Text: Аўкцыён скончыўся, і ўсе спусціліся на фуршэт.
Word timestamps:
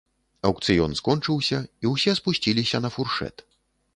Аўкцыён 0.47 0.95
скончыўся, 0.99 1.59
і 1.85 1.91
ўсе 1.93 2.15
спусціліся 2.19 2.77
на 2.87 2.93
фуршэт. 2.95 3.45